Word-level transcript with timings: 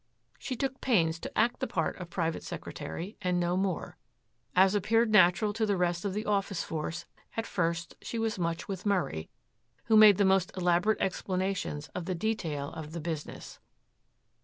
She 0.39 0.55
took 0.55 0.81
pains 0.81 1.19
to 1.19 1.37
act 1.37 1.59
the 1.59 1.67
part 1.67 1.95
of 1.97 2.09
private 2.09 2.41
secretary 2.41 3.17
and 3.21 3.39
no 3.39 3.55
more. 3.55 3.97
As 4.55 4.73
appeared 4.73 5.11
natural 5.11 5.53
to 5.53 5.63
the 5.63 5.77
rest 5.77 6.05
of 6.05 6.15
the 6.15 6.25
office 6.25 6.63
force 6.63 7.05
at 7.37 7.45
first 7.45 7.93
she 8.01 8.17
was 8.17 8.39
much 8.39 8.67
with 8.67 8.83
Murray, 8.83 9.29
who 9.83 9.95
made 9.95 10.17
the 10.17 10.25
most 10.25 10.51
elaborate 10.57 10.99
explanations 10.99 11.87
of 11.89 12.05
the 12.05 12.15
detail 12.15 12.71
of 12.73 12.93
the 12.93 12.99
business. 12.99 13.59